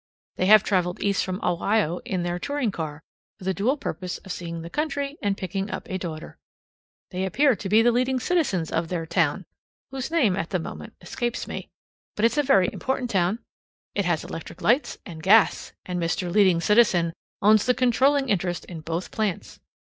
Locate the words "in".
2.05-2.23, 18.65-18.81